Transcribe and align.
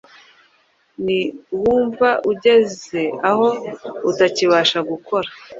Niwumva 1.03 2.09
ugeze 2.31 3.01
aho 3.29 3.47
utakibasha 4.09 4.79
gukora 4.89 5.29